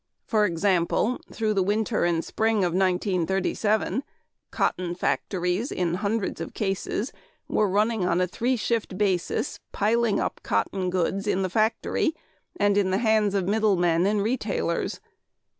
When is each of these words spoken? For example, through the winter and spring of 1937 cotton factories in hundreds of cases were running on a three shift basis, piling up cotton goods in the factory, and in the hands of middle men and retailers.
For 0.25 0.45
example, 0.45 1.19
through 1.31 1.53
the 1.53 1.61
winter 1.61 2.05
and 2.05 2.25
spring 2.25 2.63
of 2.63 2.73
1937 2.73 4.03
cotton 4.49 4.95
factories 4.95 5.71
in 5.71 5.93
hundreds 5.93 6.41
of 6.41 6.55
cases 6.55 7.13
were 7.47 7.69
running 7.69 8.03
on 8.07 8.19
a 8.19 8.25
three 8.25 8.55
shift 8.57 8.97
basis, 8.97 9.59
piling 9.71 10.19
up 10.19 10.39
cotton 10.41 10.89
goods 10.89 11.27
in 11.27 11.43
the 11.43 11.51
factory, 11.51 12.15
and 12.59 12.77
in 12.77 12.89
the 12.89 12.97
hands 12.97 13.35
of 13.35 13.47
middle 13.47 13.75
men 13.75 14.07
and 14.07 14.23
retailers. 14.23 14.99